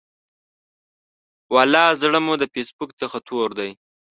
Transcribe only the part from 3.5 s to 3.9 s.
دی.